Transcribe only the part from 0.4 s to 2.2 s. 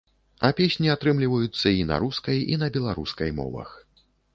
А песні атрымліваюцца і на